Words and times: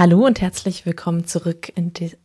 Hallo 0.00 0.24
und 0.24 0.40
herzlich 0.40 0.86
willkommen 0.86 1.26
zurück 1.26 1.70
in 1.74 1.92
die 1.92 2.16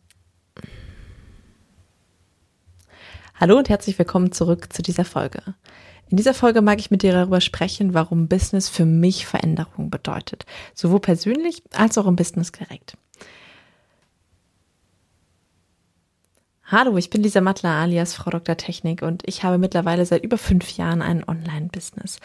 Hallo 3.34 3.58
und 3.58 3.68
herzlich 3.68 3.98
willkommen 3.98 4.32
zurück 4.32 4.72
zu 4.72 4.80
dieser 4.80 5.04
Folge. 5.04 5.42
In 6.08 6.16
dieser 6.16 6.32
Folge 6.32 6.62
mag 6.62 6.78
ich 6.78 6.90
mit 6.90 7.02
dir 7.02 7.12
darüber 7.12 7.42
sprechen, 7.42 7.92
warum 7.92 8.28
Business 8.28 8.70
für 8.70 8.86
mich 8.86 9.26
Veränderung 9.26 9.90
bedeutet, 9.90 10.46
sowohl 10.72 11.00
persönlich 11.00 11.64
als 11.74 11.98
auch 11.98 12.06
im 12.06 12.16
Business 12.16 12.50
direkt. 12.50 12.96
Hallo, 16.68 16.96
ich 16.96 17.10
bin 17.10 17.22
Lisa 17.22 17.40
Mattler 17.40 17.70
alias 17.70 18.14
Frau 18.14 18.28
Dr. 18.28 18.56
Technik 18.56 19.02
und 19.02 19.22
ich 19.24 19.44
habe 19.44 19.56
mittlerweile 19.56 20.04
seit 20.04 20.24
über 20.24 20.36
fünf 20.36 20.76
Jahren 20.76 21.00
ein 21.00 21.22
Online-Business. 21.22 22.18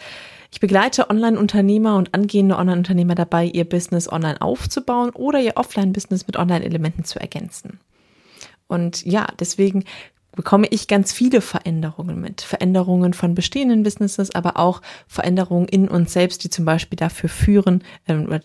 Ich 0.50 0.58
begleite 0.58 1.10
Online-Unternehmer 1.10 1.94
und 1.94 2.12
angehende 2.12 2.56
Online-Unternehmer 2.56 3.14
dabei, 3.14 3.44
ihr 3.44 3.64
Business 3.64 4.10
online 4.10 4.42
aufzubauen 4.42 5.10
oder 5.10 5.40
ihr 5.40 5.56
Offline-Business 5.56 6.26
mit 6.26 6.38
Online-Elementen 6.38 7.04
zu 7.04 7.20
ergänzen. 7.20 7.78
Und 8.66 9.06
ja, 9.06 9.28
deswegen 9.38 9.84
bekomme 10.34 10.66
ich 10.70 10.88
ganz 10.88 11.12
viele 11.12 11.40
Veränderungen 11.40 12.20
mit. 12.20 12.40
Veränderungen 12.40 13.14
von 13.14 13.36
bestehenden 13.36 13.84
Businesses, 13.84 14.34
aber 14.34 14.56
auch 14.56 14.82
Veränderungen 15.06 15.68
in 15.68 15.86
uns 15.86 16.12
selbst, 16.12 16.42
die 16.42 16.50
zum 16.50 16.64
Beispiel 16.64 16.96
dafür 16.96 17.28
führen, 17.28 17.84
äh, 18.08 18.40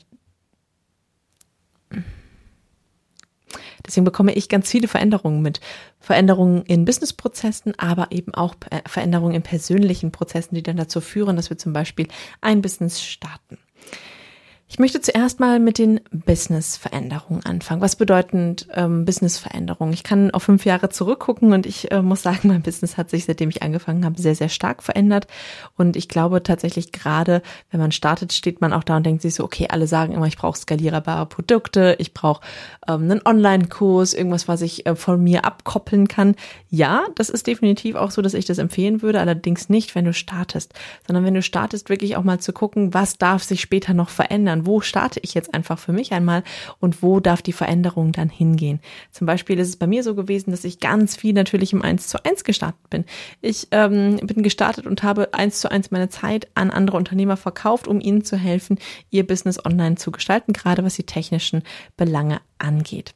Deswegen 3.98 4.06
bekomme 4.06 4.34
ich 4.34 4.48
ganz 4.48 4.70
viele 4.70 4.88
Veränderungen 4.88 5.42
mit. 5.42 5.60
Veränderungen 6.00 6.62
in 6.68 6.86
Businessprozessen, 6.86 7.74
aber 7.80 8.12
eben 8.12 8.32
auch 8.36 8.54
Veränderungen 8.86 9.34
in 9.34 9.42
persönlichen 9.42 10.12
Prozessen, 10.12 10.54
die 10.54 10.62
dann 10.62 10.78
dazu 10.78 11.02
führen, 11.02 11.36
dass 11.36 11.50
wir 11.50 11.58
zum 11.58 11.74
Beispiel 11.74 12.08
ein 12.40 12.62
Business 12.62 13.02
starten. 13.02 13.58
Ich 14.70 14.80
möchte 14.80 15.00
zuerst 15.00 15.40
mal 15.40 15.62
mit 15.62 15.78
den 15.78 16.02
Business-Veränderungen 16.12 17.46
anfangen. 17.46 17.80
Was 17.80 17.96
bedeutet 17.96 18.68
ähm, 18.74 19.06
Business-Veränderung? 19.06 19.94
Ich 19.94 20.04
kann 20.04 20.30
auf 20.32 20.44
fünf 20.44 20.66
Jahre 20.66 20.90
zurückgucken 20.90 21.54
und 21.54 21.66
ich 21.66 21.90
äh, 21.90 22.02
muss 22.02 22.22
sagen, 22.22 22.40
mein 22.50 22.64
Business 22.64 22.98
hat 22.98 23.10
sich, 23.10 23.24
seitdem 23.24 23.48
ich 23.48 23.64
angefangen 23.64 24.04
habe, 24.04 24.22
sehr, 24.22 24.36
sehr 24.36 24.50
stark 24.50 24.84
verändert. 24.84 25.28
Und 25.78 25.96
ich 25.96 26.10
glaube 26.10 26.44
tatsächlich 26.44 26.92
gerade, 26.92 27.42
wenn 27.72 27.80
man 27.80 27.94
startet, 27.94 28.34
steht 28.34 28.60
man 28.60 28.74
auch 28.74 28.84
da 28.84 28.98
und 28.98 29.06
denkt 29.06 29.22
sich 29.22 29.36
so, 29.36 29.46
okay, 29.46 29.68
alle 29.70 29.88
sagen 29.88 30.12
immer, 30.12 30.28
ich 30.28 30.38
brauche 30.38 30.58
skalierbare 30.58 31.28
Produkte, 31.28 31.96
ich 31.98 32.14
brauche 32.14 32.42
ähm, 32.90 33.04
einen 33.04 33.22
Online-Kurs, 33.24 34.14
irgendwas, 34.14 34.50
was 34.50 34.62
ich 34.62 34.86
äh, 34.86 34.98
von 34.98 35.24
mir 35.24 35.46
abkoppeln 35.46 36.10
kann. 36.10 36.36
Ja, 36.70 37.06
das 37.16 37.30
ist 37.30 37.48
definitiv 37.48 37.96
auch 37.96 38.12
so, 38.12 38.22
dass 38.22 38.34
ich 38.34 38.44
das 38.44 38.58
empfehlen 38.58 39.02
würde, 39.02 39.22
allerdings 39.22 39.70
nicht, 39.70 39.96
wenn 39.96 40.04
du 40.04 40.12
startest, 40.12 40.74
sondern 41.08 41.24
wenn 41.24 41.36
du 41.36 41.42
startest, 41.42 41.90
wirklich 41.90 42.18
auch 42.18 42.24
mal 42.26 42.42
zu 42.42 42.52
gucken, 42.52 42.94
was 42.94 43.18
darf 43.18 43.44
sich 43.44 43.62
später 43.62 43.94
noch 43.94 44.10
verändern 44.10 44.57
verändern? 44.58 44.66
Wo 44.66 44.82
starte 44.82 45.20
ich 45.22 45.34
jetzt 45.34 45.54
einfach 45.54 45.80
für 45.80 45.94
mich 45.94 46.14
einmal 46.14 46.44
und 46.80 47.02
wo 47.02 47.20
darf 47.20 47.42
die 47.42 47.54
Veränderung 47.54 48.12
dann 48.12 48.30
hingehen? 48.30 48.80
Zum 49.12 49.28
Beispiel 49.28 49.60
ist 49.60 49.70
es 49.70 49.76
bei 49.78 49.88
mir 49.88 50.04
so 50.04 50.16
gewesen, 50.16 50.52
dass 50.52 50.64
ich 50.64 50.80
ganz 50.80 51.16
viel 51.16 51.34
natürlich 51.34 51.74
im 51.74 51.82
1 51.82 52.08
zu 52.08 52.24
1 52.24 52.44
gestartet 52.44 52.90
bin. 52.90 53.06
Ich 53.42 53.68
ähm, 53.72 54.18
bin 54.24 54.44
gestartet 54.44 54.88
und 54.88 55.04
habe 55.04 55.34
1 55.34 55.60
zu 55.60 55.72
1 55.72 55.92
meine 55.92 56.10
Zeit 56.10 56.48
an 56.56 56.72
andere 56.72 56.98
Unternehmer 56.98 57.38
verkauft, 57.38 57.88
um 57.88 58.00
ihnen 58.00 58.24
zu 58.24 58.38
helfen, 58.38 58.80
ihr 59.10 59.26
Business 59.26 59.64
online 59.64 59.96
zu 59.96 60.12
gestalten, 60.12 60.54
gerade 60.54 60.84
was 60.84 60.96
die 60.96 61.04
technischen 61.04 61.64
Belange 61.96 62.42
angeht. 62.58 63.14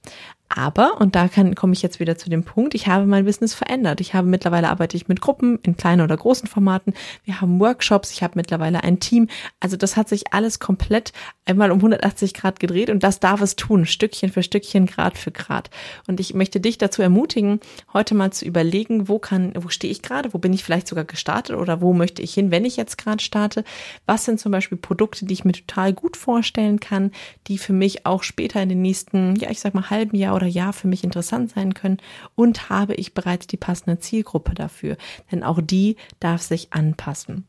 Aber, 0.54 1.00
und 1.00 1.16
da 1.16 1.30
kann, 1.30 1.56
komme 1.56 1.72
ich 1.72 1.82
jetzt 1.82 2.02
wieder 2.02 2.18
zu 2.18 2.30
dem 2.30 2.44
Punkt, 2.44 2.76
ich 2.76 2.88
habe 2.88 3.06
mein 3.06 3.24
Business 3.24 3.54
verändert. 3.54 4.02
Ich 4.02 4.14
habe 4.14 4.28
mittlerweile 4.28 4.70
arbeite 4.70 4.98
ich 4.98 5.08
mit 5.08 5.22
Gruppen 5.22 5.60
in 5.64 5.78
kleinen 5.78 6.02
oder 6.02 6.18
großen 6.18 6.48
Formaten. 6.48 6.94
Wir 7.24 7.40
haben 7.40 7.60
Workshops, 7.60 8.12
ich 8.12 8.22
habe 8.22 8.34
mittlerweile 8.36 8.84
ein 8.84 9.00
Team. 9.00 9.30
Also 9.62 9.78
das 9.78 9.96
hat 9.96 10.10
sich 10.10 10.34
alles 10.34 10.60
komplett 10.60 11.14
einmal 11.46 11.72
um 11.72 11.78
180 11.78 12.34
Grad 12.34 12.60
gedreht 12.60 12.90
und 12.90 13.02
das 13.02 13.22
darf 13.22 13.40
es 13.42 13.56
tun, 13.56 13.86
Stückchen 13.86 14.30
für 14.30 14.44
Stückchen, 14.44 14.88
Grad 14.88 15.18
für 15.18 15.32
Grad. 15.32 15.70
Und 16.08 16.20
ich 16.20 16.34
möchte 16.34 16.60
dich 16.60 16.78
dazu 16.78 17.02
ermutigen, 17.02 17.62
heute 17.94 18.14
mal 18.14 18.32
zu 18.32 18.46
überlegen, 18.46 19.08
wo 19.08 19.20
kann, 19.20 19.54
wo 19.56 19.70
stehe 19.70 19.92
ich 19.92 20.02
gerade, 20.02 20.34
wo 20.34 20.38
bin 20.38 20.52
ich 20.52 20.66
vielleicht 20.66 20.88
sogar 20.88 21.06
gestartet 21.06 21.56
oder 21.56 21.80
wo 21.80 21.94
möchte 21.94 22.22
ich 22.22 22.34
hin, 22.34 22.52
wenn 22.52 22.66
ich 22.66 22.76
jetzt 22.76 22.98
gerade 22.98 23.24
starte? 23.24 23.64
Was 24.06 24.26
sind 24.26 24.40
zum 24.40 24.52
Beispiel 24.52 24.78
Produkte, 24.78 25.26
die 25.26 25.34
ich 25.34 25.46
mir 25.46 25.54
total 25.54 25.94
gut 25.94 26.18
vorstellen 26.18 26.80
kann, 26.82 27.12
die 27.48 27.58
für 27.58 27.74
mich 27.74 28.06
auch 28.06 28.24
später 28.24 28.62
in 28.62 28.70
den 28.70 28.82
nächsten, 28.82 29.36
ja, 29.38 29.50
ich 29.50 29.62
sag 29.62 29.74
mal 29.74 29.90
halben 29.90 30.18
Jahr 30.18 30.41
oder 30.42 30.50
Jahr 30.50 30.74
für 30.74 30.88
mich 30.88 31.04
interessant 31.04 31.52
sein 31.52 31.74
können 31.74 31.98
und 32.36 32.70
habe 32.70 32.96
ich 32.96 33.14
bereits 33.14 33.48
die 33.48 33.58
passende 33.58 34.00
Zielgruppe 34.00 34.54
dafür? 34.54 34.98
Denn 35.32 35.44
auch 35.44 35.60
die 35.62 35.96
darf 36.20 36.42
sich 36.42 36.74
anpassen. 36.74 37.48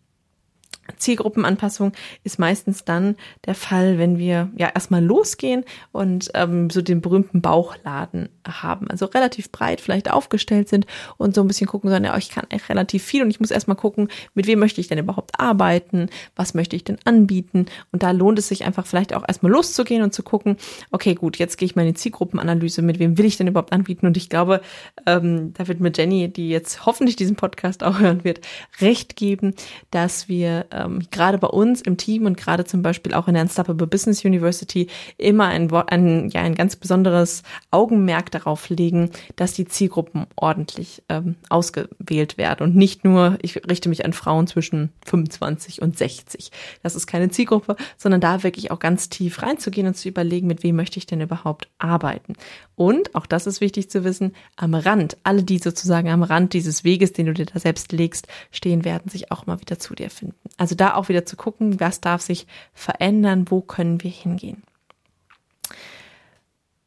Zielgruppenanpassung 0.97 1.93
ist 2.25 2.39
meistens 2.39 2.85
dann 2.85 3.17
der 3.47 3.55
Fall, 3.55 3.99
wenn 3.99 4.19
wir 4.19 4.51
ja 4.57 4.69
erstmal 4.69 5.05
losgehen 5.05 5.65
und 5.93 6.31
ähm, 6.35 6.71
so 6.71 6.83
den 6.83 7.01
berühmten 7.01 7.41
Bauchladen 7.41 8.29
haben, 8.47 8.91
also 8.91 9.07
relativ 9.07 9.53
breit 9.53 9.81
vielleicht 9.81 10.11
aufgestellt 10.11 10.69
sind 10.69 10.87
und 11.19 11.35
so 11.35 11.41
ein 11.41 11.47
bisschen 11.47 11.69
gucken, 11.69 11.91
sondern 11.91 12.13
ja, 12.13 12.19
ich 12.19 12.31
kann 12.31 12.47
echt 12.51 12.69
relativ 12.69 13.05
viel 13.05 13.23
und 13.23 13.31
ich 13.31 13.41
muss 13.41 13.51
erstmal 13.51 13.77
gucken, 13.77 14.09
mit 14.35 14.47
wem 14.47 14.59
möchte 14.59 14.81
ich 14.81 14.89
denn 14.89 14.99
überhaupt 14.99 15.39
arbeiten, 15.39 16.09
was 16.35 16.55
möchte 16.55 16.75
ich 16.75 16.85
denn 16.85 16.99
anbieten? 17.05 17.67
Und 17.93 18.03
da 18.03 18.11
lohnt 18.11 18.39
es 18.39 18.49
sich 18.49 18.65
einfach 18.65 18.87
vielleicht 18.87 19.15
auch 19.15 19.25
erstmal 19.27 19.53
loszugehen 19.53 20.03
und 20.03 20.13
zu 20.13 20.23
gucken, 20.23 20.57
okay, 20.91 21.15
gut, 21.15 21.39
jetzt 21.39 21.59
gehe 21.59 21.67
ich 21.67 21.77
mal 21.77 21.83
in 21.83 21.95
die 21.95 22.01
Zielgruppenanalyse, 22.01 22.83
mit 22.83 22.99
wem 22.99 23.19
will 23.19 23.27
ich 23.27 23.37
denn 23.37 23.47
überhaupt 23.47 23.73
anbieten? 23.73 24.07
Und 24.07 24.17
ich 24.17 24.29
glaube, 24.29 24.61
ähm, 25.07 25.53
da 25.55 25.69
wird 25.69 25.81
mir 25.81 25.93
Jenny, 25.95 26.29
die 26.29 26.49
jetzt 26.49 26.87
hoffentlich 26.87 27.17
diesen 27.17 27.37
Podcast 27.37 27.85
auch 27.85 28.01
hören 28.01 28.25
wird, 28.25 28.41
recht 28.81 29.15
geben, 29.17 29.55
dass 29.91 30.29
wir 30.29 30.67
ähm, 30.73 31.01
gerade 31.11 31.39
bei 31.39 31.49
uns 31.49 31.81
im 31.83 31.97
Team 31.97 32.27
und 32.27 32.37
gerade 32.37 32.65
zum 32.65 32.83
Beispiel 32.83 33.15
auch 33.15 33.29
in 33.29 33.35
der 33.35 33.43
Unstoppable 33.43 33.87
Business 33.87 34.25
University 34.25 34.89
immer 35.19 35.47
ein, 35.47 35.73
ein, 35.73 36.29
ja, 36.31 36.43
ein 36.43 36.55
ganz 36.55 36.77
besonderes 36.77 37.43
Augenmerk 37.71 38.31
darauf 38.31 38.69
legen, 38.69 39.11
dass 39.37 39.53
die 39.53 39.67
Zielgruppen 39.67 40.27
ordentlich 40.37 41.03
ähm, 41.09 41.37
ausgewählt 41.49 42.39
werden 42.39 42.63
und 42.63 42.77
nicht 42.77 43.05
nur, 43.05 43.39
ich 43.43 43.57
richte 43.69 43.89
mich 43.89 44.05
an 44.05 44.13
Frauen 44.13 44.47
zwischen 44.47 44.91
25 45.07 45.83
und 45.83 45.99
60. 45.99 46.51
Das 46.83 46.95
ist 46.95 47.07
keine 47.07 47.31
Zielgruppe, 47.31 47.77
sondern 47.97 48.21
da 48.21 48.43
wirklich 48.43 48.71
auch 48.71 48.79
ganz 48.79 49.09
tief 49.09 49.43
reinzugehen 49.43 49.87
und 49.87 49.97
zu 49.97 50.09
überlegen, 50.09 50.47
mit 50.47 50.63
wem 50.63 50.77
möchte 50.77 50.99
ich 50.99 51.07
denn 51.07 51.21
überhaupt 51.21 51.69
arbeiten. 51.79 52.35
Und, 52.75 53.15
auch 53.15 53.27
das 53.27 53.47
ist 53.47 53.61
wichtig 53.61 53.91
zu 53.91 54.05
wissen, 54.05 54.33
am 54.57 54.75
Rand, 54.75 55.17
alle, 55.25 55.43
die 55.43 55.59
sozusagen 55.59 56.09
am 56.09 56.23
Rand 56.23 56.53
dieses 56.53 56.85
Weges, 56.85 57.13
den 57.13 57.27
du 57.27 57.35
dir 57.35 57.47
da 57.47 57.61
selbst 57.61 57.93
legst, 57.93 58.29
stehen, 58.51 58.85
werden 58.85 59.11
sich 59.11 59.31
auch 59.31 59.47
mal 59.47 59.61
wieder 59.61 59.79
zu 59.79 59.95
dir 59.95 60.11
finden. 60.11 60.35
Also 60.63 60.77
da 60.77 60.95
auch 60.95 61.09
wieder 61.09 61.27
zu 61.27 61.35
gucken, 61.35 61.81
was 61.81 62.01
darf 62.01 62.23
sich 62.23 62.47
verändern, 62.73 63.47
wo 63.49 63.63
können 63.63 64.01
wir 64.05 64.13
hingehen. 64.13 64.63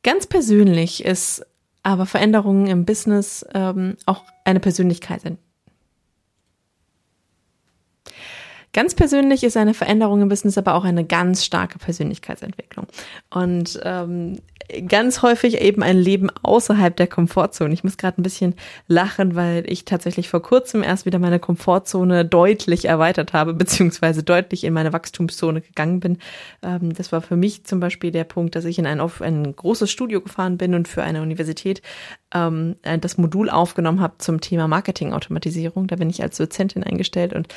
Ganz 0.02 0.28
persönlich 0.28 1.03
ist 1.03 1.46
aber 1.84 2.06
Veränderungen 2.06 2.68
im 2.68 2.86
Business 2.86 3.46
ähm, 3.53 3.97
auch 4.06 4.24
eine 4.46 4.62
Persönlichkeit. 4.62 5.24
Ganz 8.75 8.94
persönlich 8.94 9.46
ist 9.46 9.56
eine 9.56 9.74
Veränderung 9.74 10.22
im 10.22 10.28
Business 10.28 10.58
aber 10.58 10.74
auch 10.74 10.84
eine 10.84 11.06
ganz 11.06 11.46
starke 11.46 11.80
Persönlichkeitsentwicklung. 11.80 12.88
Und 13.30 13.80
ähm, 13.86 14.40
ganz 14.90 15.22
häufig 15.22 15.62
eben 15.62 15.81
ein 15.81 15.97
Leben 15.97 16.30
außerhalb 16.44 16.94
der 16.94 17.08
Komfortzone. 17.08 17.74
Ich 17.74 17.86
muss 17.86 17.96
gerade 17.96 18.19
ein 18.19 18.24
bisschen 18.24 18.53
lachen, 18.90 19.36
weil 19.36 19.63
ich 19.72 19.86
tatsächlich 19.86 20.28
vor 20.28 20.41
kurzem 20.41 20.84
erst 20.84 21.06
wieder 21.06 21.19
meine 21.19 21.40
Komfortzone 21.40 22.25
deutlich 22.25 22.84
erweitert 22.84 23.31
habe, 23.31 23.53
beziehungsweise 23.53 24.24
deutlich 24.24 24.66
in 24.66 24.74
meine 24.74 24.92
Wachstumszone 24.92 25.62
gegangen 25.62 26.02
bin. 26.02 26.18
Ähm, 26.62 26.94
das 26.94 27.13
war 27.13 27.22
für 27.22 27.38
mich 27.38 27.63
zum 27.63 27.80
Beispiel 27.80 28.12
der 28.12 28.25
Punkt, 28.25 28.57
dass 28.57 28.66
ich 28.66 28.78
in 28.78 28.88
ein, 28.88 29.00
auf 29.00 29.22
ein 29.22 29.56
großes 29.56 29.90
Studio 29.90 30.19
gefahren 30.19 30.57
bin 30.57 30.75
und 30.75 30.90
für 30.90 31.02
eine 31.02 31.22
Universität 31.22 31.81
ähm, 32.34 32.75
das 33.00 33.18
Modul 33.18 33.50
aufgenommen 33.50 34.02
habe 34.02 34.16
zum 34.18 34.42
Thema 34.42 34.68
Marketingautomatisierung. 34.68 35.88
Da 35.88 35.96
bin 35.96 36.09
ich 36.09 36.22
als 36.22 36.36
Dozentin 36.36 36.84
eingestellt 36.84 37.31
und 37.31 37.47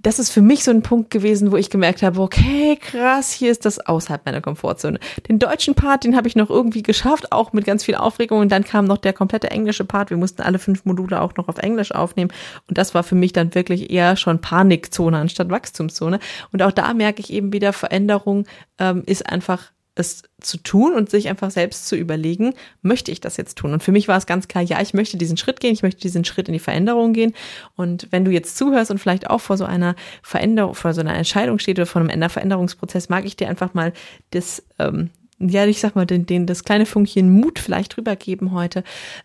das 0.00 0.20
ist 0.20 0.30
für 0.30 0.42
mich 0.42 0.62
so 0.62 0.70
ein 0.70 0.82
Punkt 0.82 1.10
gewesen, 1.10 1.50
wo 1.50 1.56
ich 1.56 1.70
gemerkt 1.70 2.02
habe, 2.02 2.20
okay, 2.20 2.76
krass, 2.80 3.32
hier 3.32 3.50
ist 3.50 3.64
das 3.64 3.80
außerhalb 3.80 4.24
meiner 4.24 4.40
Komfortzone. 4.40 5.00
Den 5.28 5.40
deutschen 5.40 5.74
Part, 5.74 6.04
den 6.04 6.16
habe 6.16 6.28
ich 6.28 6.36
noch 6.36 6.50
irgendwie 6.50 6.82
geschafft, 6.82 7.32
auch 7.32 7.52
mit 7.52 7.64
ganz 7.64 7.84
viel 7.84 7.96
Aufregung. 7.96 8.38
Und 8.38 8.52
dann 8.52 8.62
kam 8.62 8.84
noch 8.84 8.98
der 8.98 9.12
komplette 9.12 9.50
englische 9.50 9.84
Part. 9.84 10.10
Wir 10.10 10.16
mussten 10.16 10.42
alle 10.42 10.60
fünf 10.60 10.84
Module 10.84 11.20
auch 11.20 11.34
noch 11.36 11.48
auf 11.48 11.58
Englisch 11.58 11.92
aufnehmen. 11.92 12.30
Und 12.68 12.78
das 12.78 12.94
war 12.94 13.02
für 13.02 13.16
mich 13.16 13.32
dann 13.32 13.56
wirklich 13.56 13.90
eher 13.90 14.16
schon 14.16 14.40
Panikzone 14.40 15.18
anstatt 15.18 15.50
Wachstumszone. 15.50 16.20
Und 16.52 16.62
auch 16.62 16.72
da 16.72 16.94
merke 16.94 17.20
ich 17.20 17.32
eben 17.32 17.52
wieder, 17.52 17.72
Veränderung 17.72 18.46
ähm, 18.78 19.02
ist 19.04 19.28
einfach 19.28 19.72
es 19.98 20.22
zu 20.40 20.56
tun 20.58 20.94
und 20.94 21.10
sich 21.10 21.28
einfach 21.28 21.50
selbst 21.50 21.88
zu 21.88 21.96
überlegen, 21.96 22.54
möchte 22.82 23.10
ich 23.10 23.20
das 23.20 23.36
jetzt 23.36 23.58
tun? 23.58 23.72
Und 23.72 23.82
für 23.82 23.92
mich 23.92 24.08
war 24.08 24.16
es 24.16 24.26
ganz 24.26 24.48
klar, 24.48 24.62
ja, 24.62 24.80
ich 24.80 24.94
möchte 24.94 25.16
diesen 25.16 25.36
Schritt 25.36 25.60
gehen, 25.60 25.72
ich 25.72 25.82
möchte 25.82 26.00
diesen 26.00 26.24
Schritt 26.24 26.48
in 26.48 26.52
die 26.52 26.58
Veränderung 26.58 27.12
gehen. 27.12 27.34
Und 27.76 28.08
wenn 28.10 28.24
du 28.24 28.30
jetzt 28.30 28.56
zuhörst 28.56 28.90
und 28.90 28.98
vielleicht 28.98 29.28
auch 29.28 29.40
vor 29.40 29.56
so 29.56 29.64
einer 29.64 29.96
Veränderung, 30.22 30.74
vor 30.74 30.94
so 30.94 31.00
einer 31.00 31.14
Entscheidung 31.14 31.58
steht 31.58 31.78
oder 31.78 31.86
vor 31.86 32.02
einem 32.02 32.30
Veränderungsprozess, 32.30 33.08
mag 33.08 33.24
ich 33.24 33.36
dir 33.36 33.48
einfach 33.48 33.74
mal 33.74 33.92
das 34.30 34.62
ähm, 34.78 35.10
ja, 35.40 35.66
ich 35.66 35.80
sag 35.80 35.94
mal, 35.94 36.06
den, 36.06 36.26
den, 36.26 36.46
das 36.46 36.64
kleine 36.64 36.86
Funkchen 36.86 37.30
Mut 37.30 37.58
vielleicht 37.58 37.96
rübergeben 37.96 38.52
heute, 38.52 38.82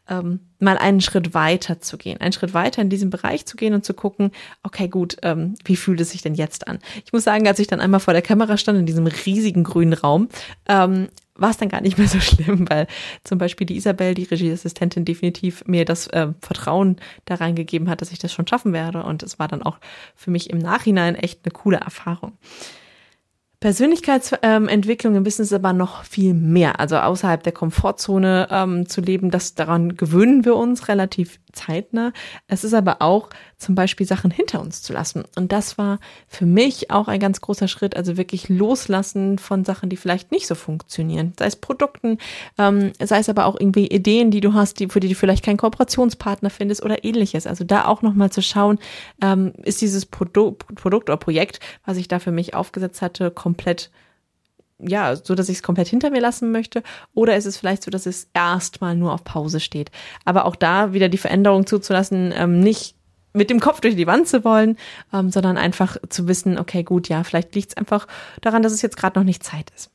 ähm, 0.07 0.41
mal 0.59 0.77
einen 0.77 1.01
Schritt 1.01 1.33
weiter 1.33 1.79
zu 1.79 1.97
gehen, 1.97 2.21
einen 2.21 2.33
Schritt 2.33 2.53
weiter 2.53 2.81
in 2.81 2.89
diesem 2.89 3.09
Bereich 3.09 3.45
zu 3.45 3.57
gehen 3.57 3.73
und 3.73 3.83
zu 3.83 3.93
gucken, 3.93 4.31
okay, 4.61 4.87
gut, 4.87 5.17
ähm, 5.23 5.55
wie 5.65 5.75
fühlt 5.75 5.99
es 6.01 6.11
sich 6.11 6.21
denn 6.21 6.35
jetzt 6.35 6.67
an? 6.67 6.79
Ich 7.05 7.13
muss 7.13 7.23
sagen, 7.23 7.47
als 7.47 7.59
ich 7.59 7.67
dann 7.67 7.79
einmal 7.79 7.99
vor 7.99 8.13
der 8.13 8.21
Kamera 8.21 8.57
stand, 8.57 8.79
in 8.79 8.85
diesem 8.85 9.07
riesigen 9.07 9.63
grünen 9.63 9.93
Raum, 9.93 10.29
ähm, 10.67 11.09
war 11.35 11.49
es 11.49 11.57
dann 11.57 11.69
gar 11.69 11.81
nicht 11.81 11.97
mehr 11.97 12.07
so 12.07 12.19
schlimm, 12.19 12.69
weil 12.69 12.87
zum 13.23 13.39
Beispiel 13.39 13.65
die 13.65 13.75
Isabel, 13.75 14.13
die 14.13 14.23
Regieassistentin, 14.23 15.05
definitiv 15.05 15.63
mir 15.65 15.85
das 15.85 16.07
äh, 16.07 16.27
Vertrauen 16.41 16.97
da 17.25 17.35
reingegeben 17.35 17.89
hat, 17.89 18.01
dass 18.01 18.11
ich 18.11 18.19
das 18.19 18.31
schon 18.31 18.47
schaffen 18.47 18.73
werde. 18.73 19.03
Und 19.03 19.23
es 19.23 19.39
war 19.39 19.47
dann 19.47 19.63
auch 19.63 19.79
für 20.15 20.31
mich 20.31 20.49
im 20.49 20.59
Nachhinein 20.59 21.15
echt 21.15 21.41
eine 21.43 21.51
coole 21.51 21.77
Erfahrung. 21.77 22.33
Persönlichkeitsentwicklung 23.63 25.15
im 25.15 25.23
Business 25.23 25.53
aber 25.53 25.71
noch 25.71 26.03
viel 26.03 26.33
mehr. 26.33 26.81
Also 26.81 26.97
außerhalb 26.97 27.41
der 27.43 27.53
Komfortzone 27.53 28.49
ähm, 28.51 28.89
zu 28.89 28.99
leben, 28.99 29.31
das 29.31 29.55
daran 29.55 29.95
gewöhnen 29.95 30.43
wir 30.43 30.57
uns 30.57 30.89
relativ 30.89 31.39
zeitnah. 31.53 32.11
Es 32.47 32.63
ist 32.63 32.73
aber 32.73 33.01
auch 33.01 33.29
zum 33.57 33.75
Beispiel 33.75 34.05
Sachen 34.05 34.31
hinter 34.31 34.59
uns 34.59 34.81
zu 34.81 34.93
lassen. 34.93 35.23
Und 35.35 35.51
das 35.51 35.77
war 35.77 35.99
für 36.27 36.45
mich 36.45 36.91
auch 36.91 37.07
ein 37.07 37.19
ganz 37.19 37.41
großer 37.41 37.67
Schritt. 37.67 37.95
Also 37.95 38.17
wirklich 38.17 38.49
loslassen 38.49 39.39
von 39.39 39.63
Sachen, 39.63 39.89
die 39.89 39.97
vielleicht 39.97 40.31
nicht 40.31 40.47
so 40.47 40.55
funktionieren. 40.55 41.33
Sei 41.39 41.45
es 41.45 41.55
Produkten, 41.55 42.17
ähm, 42.57 42.91
sei 43.01 43.19
es 43.19 43.29
aber 43.29 43.45
auch 43.45 43.59
irgendwie 43.59 43.87
Ideen, 43.87 44.31
die 44.31 44.41
du 44.41 44.53
hast, 44.53 44.79
die, 44.79 44.87
für 44.87 44.99
die 44.99 45.09
du 45.09 45.15
vielleicht 45.15 45.45
keinen 45.45 45.57
Kooperationspartner 45.57 46.49
findest 46.49 46.83
oder 46.83 47.03
ähnliches. 47.03 47.47
Also 47.47 47.63
da 47.63 47.85
auch 47.85 48.01
nochmal 48.01 48.31
zu 48.31 48.41
schauen, 48.41 48.79
ähm, 49.21 49.53
ist 49.63 49.81
dieses 49.81 50.05
Produ 50.05 50.51
Produkt 50.51 51.09
oder 51.09 51.17
Projekt, 51.17 51.59
was 51.85 51.97
ich 51.97 52.07
da 52.07 52.19
für 52.19 52.31
mich 52.31 52.53
aufgesetzt 52.53 53.01
hatte, 53.01 53.31
komplett 53.31 53.91
ja, 54.79 55.15
so 55.15 55.35
dass 55.35 55.49
ich 55.49 55.57
es 55.57 55.63
komplett 55.63 55.87
hinter 55.87 56.09
mir 56.09 56.21
lassen 56.21 56.51
möchte, 56.51 56.83
oder 57.13 57.35
ist 57.35 57.45
es 57.45 57.57
vielleicht 57.57 57.83
so, 57.83 57.91
dass 57.91 58.05
es 58.05 58.29
erstmal 58.33 58.95
nur 58.95 59.13
auf 59.13 59.23
Pause 59.23 59.59
steht. 59.59 59.91
Aber 60.25 60.45
auch 60.45 60.55
da 60.55 60.93
wieder 60.93 61.09
die 61.09 61.17
Veränderung 61.17 61.65
zuzulassen, 61.65 62.33
ähm, 62.35 62.59
nicht 62.59 62.95
mit 63.33 63.49
dem 63.49 63.59
Kopf 63.59 63.81
durch 63.81 63.95
die 63.95 64.07
Wand 64.07 64.27
zu 64.27 64.43
wollen, 64.43 64.77
ähm, 65.11 65.31
sondern 65.31 65.57
einfach 65.57 65.97
zu 66.09 66.27
wissen, 66.27 66.59
okay, 66.59 66.83
gut, 66.83 67.09
ja, 67.09 67.23
vielleicht 67.23 67.55
liegt 67.55 67.69
es 67.69 67.77
einfach 67.77 68.07
daran, 68.41 68.61
dass 68.61 68.73
es 68.73 68.81
jetzt 68.81 68.97
gerade 68.97 69.17
noch 69.19 69.25
nicht 69.25 69.43
Zeit 69.43 69.71
ist. 69.75 69.92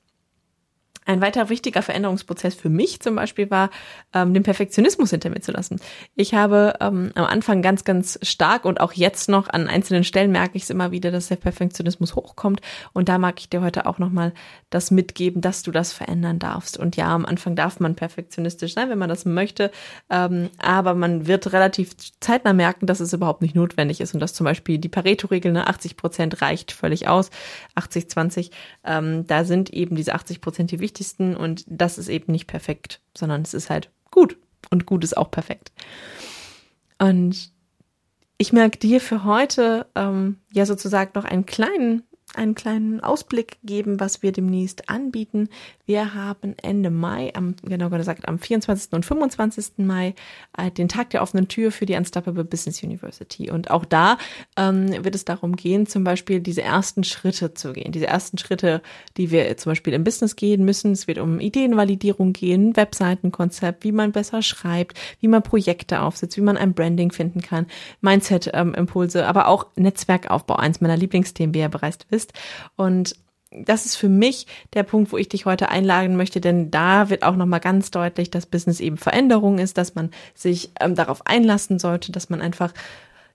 Ein 1.08 1.22
weiterer 1.22 1.48
wichtiger 1.48 1.80
Veränderungsprozess 1.80 2.54
für 2.54 2.68
mich 2.68 3.00
zum 3.00 3.14
Beispiel 3.14 3.50
war, 3.50 3.70
ähm, 4.12 4.34
den 4.34 4.42
Perfektionismus 4.42 5.08
hinter 5.08 5.30
mir 5.30 5.40
zu 5.40 5.52
lassen. 5.52 5.80
Ich 6.16 6.34
habe 6.34 6.74
ähm, 6.82 7.12
am 7.14 7.24
Anfang 7.24 7.62
ganz, 7.62 7.84
ganz 7.84 8.18
stark 8.20 8.66
und 8.66 8.82
auch 8.82 8.92
jetzt 8.92 9.30
noch 9.30 9.48
an 9.48 9.68
einzelnen 9.68 10.04
Stellen 10.04 10.30
merke 10.30 10.58
ich 10.58 10.64
es 10.64 10.70
immer 10.70 10.90
wieder, 10.90 11.10
dass 11.10 11.28
der 11.28 11.36
Perfektionismus 11.36 12.14
hochkommt. 12.14 12.60
Und 12.92 13.08
da 13.08 13.16
mag 13.16 13.40
ich 13.40 13.48
dir 13.48 13.62
heute 13.62 13.86
auch 13.86 13.98
nochmal 13.98 14.34
das 14.68 14.90
mitgeben, 14.90 15.40
dass 15.40 15.62
du 15.62 15.70
das 15.70 15.94
verändern 15.94 16.38
darfst. 16.38 16.76
Und 16.76 16.96
ja, 16.96 17.06
am 17.06 17.24
Anfang 17.24 17.56
darf 17.56 17.80
man 17.80 17.94
perfektionistisch 17.94 18.74
sein, 18.74 18.90
wenn 18.90 18.98
man 18.98 19.08
das 19.08 19.24
möchte. 19.24 19.70
Ähm, 20.10 20.50
aber 20.58 20.92
man 20.92 21.26
wird 21.26 21.54
relativ 21.54 21.96
zeitnah 22.20 22.52
merken, 22.52 22.84
dass 22.84 23.00
es 23.00 23.14
überhaupt 23.14 23.40
nicht 23.40 23.54
notwendig 23.54 24.02
ist 24.02 24.12
und 24.12 24.20
dass 24.20 24.34
zum 24.34 24.44
Beispiel 24.44 24.76
die 24.76 24.90
Pareto-Regel, 24.90 25.52
ne, 25.52 25.68
80 25.68 25.96
Prozent 25.96 26.42
reicht 26.42 26.70
völlig 26.70 27.08
aus. 27.08 27.30
80, 27.76 28.10
20, 28.10 28.50
ähm, 28.84 29.26
da 29.26 29.44
sind 29.44 29.72
eben 29.72 29.96
diese 29.96 30.12
80 30.12 30.42
Prozent 30.42 30.70
die 30.70 30.80
wichtigsten 30.80 30.97
wichtigsten 30.98 31.36
und 31.36 31.64
das 31.68 31.96
ist 31.96 32.08
eben 32.08 32.32
nicht 32.32 32.46
perfekt, 32.46 33.00
sondern 33.16 33.42
es 33.42 33.54
ist 33.54 33.70
halt 33.70 33.90
gut 34.10 34.36
und 34.70 34.84
gut 34.84 35.04
ist 35.04 35.16
auch 35.16 35.30
perfekt. 35.30 35.70
Und 36.98 37.52
ich 38.36 38.52
merke 38.52 38.78
dir 38.78 39.00
für 39.00 39.24
heute 39.24 39.86
ähm, 39.94 40.38
ja 40.52 40.66
sozusagen 40.66 41.12
noch 41.14 41.24
einen 41.24 41.46
kleinen 41.46 42.02
einen 42.34 42.54
kleinen 42.54 43.00
Ausblick 43.00 43.58
geben, 43.64 44.00
was 44.00 44.22
wir 44.22 44.32
demnächst 44.32 44.88
anbieten. 44.88 45.48
Wir 45.86 46.14
haben 46.14 46.54
Ende 46.62 46.90
Mai, 46.90 47.32
am, 47.34 47.54
genau 47.62 47.88
gesagt 47.88 48.28
am 48.28 48.38
24. 48.38 48.92
und 48.92 49.06
25. 49.06 49.78
Mai, 49.78 50.14
äh, 50.56 50.70
den 50.70 50.88
Tag 50.88 51.10
der 51.10 51.22
offenen 51.22 51.48
Tür 51.48 51.72
für 51.72 51.86
die 51.86 51.94
Unstoppable 51.94 52.44
Business 52.44 52.82
University. 52.82 53.50
Und 53.50 53.70
auch 53.70 53.84
da 53.84 54.18
ähm, 54.56 55.04
wird 55.04 55.14
es 55.14 55.24
darum 55.24 55.56
gehen, 55.56 55.86
zum 55.86 56.04
Beispiel 56.04 56.40
diese 56.40 56.62
ersten 56.62 57.04
Schritte 57.04 57.54
zu 57.54 57.72
gehen. 57.72 57.92
Diese 57.92 58.06
ersten 58.06 58.36
Schritte, 58.36 58.82
die 59.16 59.30
wir 59.30 59.56
zum 59.56 59.70
Beispiel 59.70 59.94
im 59.94 60.04
Business 60.04 60.36
gehen 60.36 60.64
müssen. 60.64 60.92
Es 60.92 61.06
wird 61.08 61.18
um 61.18 61.40
Ideenvalidierung 61.40 62.34
gehen, 62.34 62.76
Webseitenkonzept, 62.76 63.84
wie 63.84 63.92
man 63.92 64.12
besser 64.12 64.42
schreibt, 64.42 64.98
wie 65.20 65.28
man 65.28 65.42
Projekte 65.42 66.02
aufsetzt, 66.02 66.36
wie 66.36 66.42
man 66.42 66.56
ein 66.56 66.74
Branding 66.74 67.12
finden 67.12 67.40
kann, 67.40 67.66
Mindset-Impulse, 68.02 69.20
ähm, 69.20 69.26
aber 69.26 69.48
auch 69.48 69.66
Netzwerkaufbau, 69.76 70.56
eins 70.56 70.80
meiner 70.80 70.96
Lieblingsthemen, 70.96 71.54
wie 71.54 71.60
ihr 71.60 71.68
bereits 71.68 71.98
wisst 72.10 72.17
ist. 72.18 72.32
Und 72.76 73.14
das 73.50 73.86
ist 73.86 73.96
für 73.96 74.10
mich 74.10 74.46
der 74.74 74.82
Punkt, 74.82 75.12
wo 75.12 75.16
ich 75.16 75.28
dich 75.28 75.46
heute 75.46 75.70
einladen 75.70 76.16
möchte, 76.16 76.40
denn 76.40 76.70
da 76.70 77.08
wird 77.08 77.22
auch 77.22 77.36
nochmal 77.36 77.60
ganz 77.60 77.90
deutlich, 77.90 78.30
dass 78.30 78.46
Business 78.46 78.80
eben 78.80 78.98
Veränderung 78.98 79.58
ist, 79.58 79.78
dass 79.78 79.94
man 79.94 80.10
sich 80.34 80.70
ähm, 80.80 80.94
darauf 80.94 81.26
einlassen 81.26 81.78
sollte, 81.78 82.12
dass 82.12 82.28
man 82.28 82.42
einfach 82.42 82.74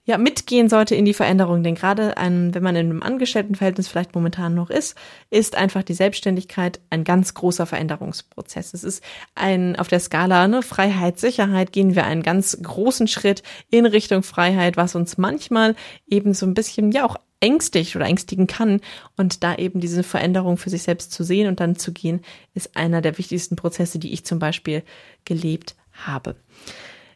ja 0.06 0.18
mitgehen 0.18 0.68
sollte 0.68 0.96
in 0.96 1.06
die 1.06 1.14
Veränderung. 1.14 1.64
Denn 1.64 1.76
gerade 1.76 2.18
ein, 2.18 2.54
wenn 2.54 2.64
man 2.64 2.76
in 2.76 2.90
einem 2.90 3.02
Angestelltenverhältnis 3.02 3.88
vielleicht 3.88 4.16
momentan 4.16 4.54
noch 4.54 4.70
ist, 4.70 4.98
ist 5.30 5.56
einfach 5.56 5.82
die 5.82 5.94
Selbstständigkeit 5.94 6.80
ein 6.90 7.06
ganz 7.06 7.34
großer 7.34 7.66
Veränderungsprozess. 7.66 8.74
Es 8.74 8.84
ist 8.84 9.04
ein 9.34 9.78
auf 9.78 9.88
der 9.88 10.02
Skala 10.02 10.48
ne, 10.48 10.62
Freiheit, 10.62 11.20
Sicherheit 11.20 11.72
gehen 11.72 11.96
wir 11.96 12.06
einen 12.06 12.24
ganz 12.24 12.58
großen 12.62 13.08
Schritt 13.08 13.44
in 13.72 13.86
Richtung 13.86 14.24
Freiheit, 14.24 14.78
was 14.78 14.96
uns 14.96 15.18
manchmal 15.18 15.76
eben 16.06 16.34
so 16.34 16.46
ein 16.46 16.54
bisschen 16.54 16.92
ja 16.92 17.06
auch 17.06 17.16
ängstigt 17.44 17.95
oder 17.95 18.06
ängstigen 18.06 18.48
kann. 18.48 18.80
Und 19.18 19.44
da 19.44 19.56
eben 19.56 19.80
diese 19.80 20.01
Veränderung 20.01 20.57
für 20.57 20.69
sich 20.69 20.84
selbst 20.84 21.12
zu 21.12 21.24
sehen 21.24 21.48
und 21.48 21.60
dann 21.60 21.75
zu 21.75 21.92
gehen, 21.92 22.22
ist 22.56 22.75
einer 22.75 23.01
der 23.01 23.18
wichtigsten 23.18 23.56
Prozesse, 23.56 24.00
die 24.00 24.13
ich 24.13 24.25
zum 24.25 24.40
Beispiel 24.40 24.84
gelebt 25.25 25.75
habe. 25.92 26.36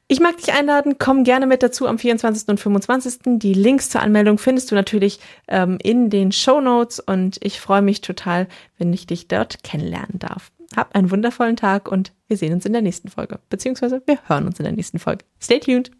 Ich 0.10 0.22
mag 0.22 0.38
dich 0.38 0.54
einladen, 0.54 0.96
komm 1.00 1.26
gerne 1.26 1.48
mit 1.48 1.64
dazu 1.64 1.86
am 1.86 1.98
24. 1.98 2.48
und 2.48 2.60
25. 2.60 3.40
Die 3.40 3.54
Links 3.54 3.90
zur 3.90 4.02
Anmeldung 4.02 4.38
findest 4.38 4.72
du 4.72 4.76
natürlich 4.76 5.20
ähm, 5.50 5.78
in 5.82 6.10
den 6.10 6.32
Show 6.32 6.62
Notes 6.62 7.02
und 7.02 7.38
ich 7.42 7.60
freue 7.60 7.82
mich 7.82 8.00
total, 8.00 8.48
wenn 8.78 8.94
ich 8.94 9.06
dich 9.06 9.28
dort 9.28 9.64
kennenlernen 9.64 10.20
darf. 10.20 10.52
Hab 10.76 10.96
einen 10.96 11.12
wundervollen 11.12 11.58
Tag 11.58 11.92
und 11.92 12.14
wir 12.28 12.38
sehen 12.38 12.54
uns 12.54 12.66
in 12.66 12.74
der 12.74 12.82
nächsten 12.82 13.10
Folge, 13.10 13.40
beziehungsweise 13.50 14.02
wir 14.06 14.20
hören 14.28 14.48
uns 14.48 14.60
in 14.60 14.64
der 14.64 14.74
nächsten 14.74 15.00
Folge. 15.00 15.26
Stay 15.42 15.60
tuned! 15.60 15.92